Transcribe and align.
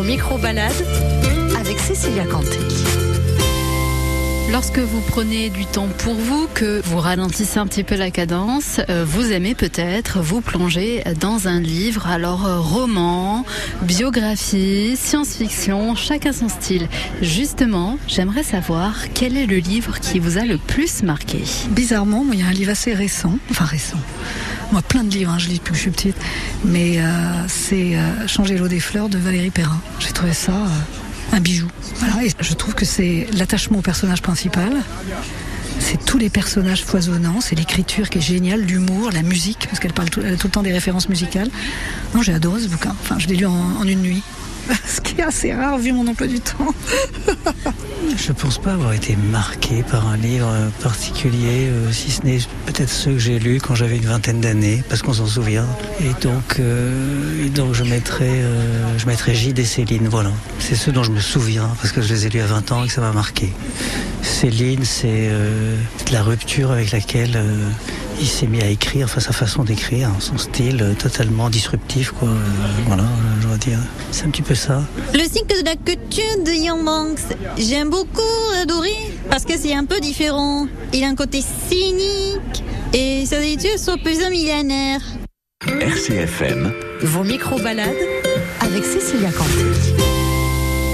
Vos 0.00 0.06
micro-balades 0.06 0.86
avec 1.60 1.78
Cécilia 1.78 2.24
Canté. 2.24 2.56
Lorsque 4.50 4.78
vous 4.78 5.02
prenez 5.02 5.50
du 5.50 5.66
temps 5.66 5.88
pour 5.98 6.14
vous, 6.14 6.48
que 6.54 6.80
vous 6.86 6.96
ralentissez 6.96 7.58
un 7.58 7.66
petit 7.66 7.84
peu 7.84 7.96
la 7.96 8.10
cadence, 8.10 8.80
euh, 8.88 9.04
vous 9.06 9.30
aimez 9.30 9.54
peut-être 9.54 10.20
vous 10.20 10.40
plonger 10.40 11.02
dans 11.20 11.48
un 11.48 11.60
livre, 11.60 12.06
alors 12.06 12.46
euh, 12.46 12.60
roman, 12.60 13.44
biographie, 13.82 14.96
science-fiction, 14.96 15.94
chacun 15.96 16.32
son 16.32 16.48
style. 16.48 16.88
Justement, 17.20 17.98
j'aimerais 18.08 18.42
savoir 18.42 18.94
quel 19.12 19.36
est 19.36 19.46
le 19.46 19.58
livre 19.58 20.00
qui 20.00 20.18
vous 20.18 20.38
a 20.38 20.46
le 20.46 20.56
plus 20.56 21.02
marqué. 21.02 21.42
Bizarrement, 21.72 22.24
moi, 22.24 22.34
il 22.34 22.40
y 22.40 22.42
a 22.42 22.46
un 22.46 22.52
livre 22.52 22.70
assez 22.70 22.94
récent, 22.94 23.34
enfin 23.50 23.66
récent. 23.66 23.98
Moi, 24.72 24.82
plein 24.82 25.02
de 25.02 25.10
livres, 25.10 25.32
hein, 25.32 25.38
je 25.38 25.48
lis 25.48 25.58
depuis 25.58 25.72
que 25.72 25.76
je 25.76 25.82
suis 25.82 25.90
petite, 25.90 26.16
mais 26.64 26.98
euh, 26.98 27.04
c'est 27.48 27.96
euh, 27.96 28.28
Changer 28.28 28.56
l'eau 28.56 28.68
des 28.68 28.78
fleurs 28.78 29.08
de 29.08 29.18
Valérie 29.18 29.50
Perrin. 29.50 29.80
J'ai 29.98 30.12
trouvé 30.12 30.32
ça 30.32 30.52
euh, 30.52 31.36
un 31.36 31.40
bijou. 31.40 31.66
Je 32.40 32.54
trouve 32.54 32.74
que 32.74 32.84
c'est 32.84 33.26
l'attachement 33.32 33.78
au 33.78 33.82
personnage 33.82 34.22
principal. 34.22 34.72
C'est 35.80 36.04
tous 36.04 36.18
les 36.18 36.30
personnages 36.30 36.84
foisonnants, 36.84 37.40
c'est 37.40 37.56
l'écriture 37.56 38.10
qui 38.10 38.18
est 38.18 38.22
géniale, 38.22 38.60
l'humour, 38.60 39.10
la 39.12 39.22
musique, 39.22 39.66
parce 39.66 39.80
qu'elle 39.80 39.92
parle 39.92 40.10
tout, 40.10 40.20
le 40.20 40.36
temps 40.36 40.62
des 40.62 40.72
références 40.72 41.08
musicales. 41.08 41.50
Non, 42.14 42.22
j'ai 42.22 42.34
adoré 42.34 42.60
ce 42.60 42.68
bouquin. 42.68 42.94
Enfin, 43.02 43.18
je 43.18 43.26
l'ai 43.26 43.36
lu 43.36 43.46
en 43.46 43.82
une 43.84 44.02
nuit. 44.02 44.22
Ce 44.86 45.00
qui 45.00 45.20
est 45.20 45.24
assez 45.24 45.52
rare 45.52 45.78
vu 45.78 45.92
mon 45.92 46.06
emploi 46.06 46.26
du 46.26 46.40
temps. 46.40 46.74
Je 48.16 48.32
pense 48.32 48.58
pas 48.58 48.72
avoir 48.72 48.92
été 48.92 49.16
marqué 49.16 49.82
par 49.82 50.08
un 50.08 50.16
livre 50.16 50.50
particulier, 50.82 51.68
euh, 51.68 51.92
si 51.92 52.10
ce 52.10 52.22
n'est 52.22 52.38
peut-être 52.66 52.90
ceux 52.90 53.12
que 53.12 53.18
j'ai 53.18 53.38
lus 53.38 53.60
quand 53.60 53.74
j'avais 53.74 53.96
une 53.96 54.06
vingtaine 54.06 54.40
d'années, 54.40 54.82
parce 54.88 55.02
qu'on 55.02 55.12
s'en 55.12 55.26
souvient. 55.26 55.66
Et 56.00 56.12
donc, 56.22 56.58
euh, 56.58 57.48
donc 57.50 57.74
je 57.74 57.84
mettrais, 57.84 58.24
euh, 58.28 58.98
je 58.98 59.06
mettrais 59.06 59.34
Gide 59.34 59.58
et 59.58 59.64
Céline. 59.64 60.08
Voilà, 60.08 60.32
c'est 60.58 60.74
ceux 60.74 60.92
dont 60.92 61.02
je 61.02 61.12
me 61.12 61.20
souviens 61.20 61.68
parce 61.80 61.92
que 61.92 62.02
je 62.02 62.12
les 62.12 62.26
ai 62.26 62.30
lus 62.30 62.40
à 62.40 62.46
20 62.46 62.72
ans 62.72 62.84
et 62.84 62.88
que 62.88 62.92
ça 62.92 63.00
m'a 63.00 63.12
marqué. 63.12 63.52
Céline, 64.22 64.84
c'est 64.84 65.30
la 66.12 66.22
rupture 66.22 66.70
avec 66.70 66.90
laquelle 66.92 67.38
il 68.20 68.26
s'est 68.26 68.46
mis 68.46 68.60
à 68.62 68.66
écrire, 68.66 69.06
enfin 69.06 69.20
sa 69.20 69.32
façon 69.32 69.64
d'écrire, 69.64 70.08
hein, 70.08 70.16
son 70.20 70.36
style 70.36 70.82
euh, 70.82 70.94
totalement 70.94 71.48
disruptif, 71.48 72.12
quoi. 72.12 72.28
Euh, 72.28 72.36
voilà, 72.86 73.04
je 73.40 73.46
dois 73.46 73.56
dire. 73.56 73.78
C'est 74.10 74.26
un 74.26 74.30
petit 74.30 74.42
peu 74.42 74.54
ça. 74.54 74.82
Le 75.14 75.22
cycle 75.22 75.60
de 75.60 75.64
la 75.64 75.76
couture 75.76 76.44
de 76.44 76.52
Young 76.52 76.84
Banks, 76.84 77.36
j'aime 77.58 77.88
beaucoup 77.88 78.20
adoré 78.60 78.92
parce 79.30 79.44
que 79.44 79.56
c'est 79.56 79.74
un 79.74 79.86
peu 79.86 80.00
différent. 80.00 80.66
Il 80.92 81.02
a 81.02 81.08
un 81.08 81.14
côté 81.14 81.42
cynique 81.68 82.62
et 82.92 83.24
sa 83.26 83.42
études 83.42 83.78
sont 83.78 83.96
plus 83.96 84.22
un 84.22 84.30
millénaire. 84.30 85.00
RCFM, 85.80 86.72
Vos 87.02 87.24
micro-balades 87.24 87.94
avec 88.60 88.84
Cécilia 88.84 89.30
Canté. 89.30 90.19